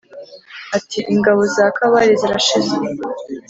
Ati: 0.77 0.99
Ingabo 1.13 1.41
za 1.55 1.65
Kabare 1.77 2.11
zirashize. 2.21 2.73